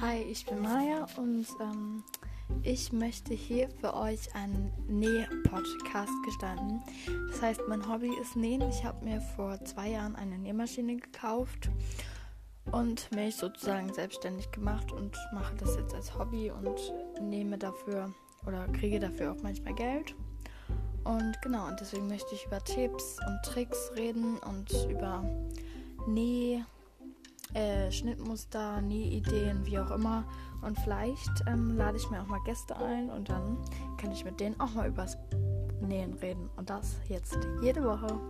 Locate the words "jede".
37.62-37.82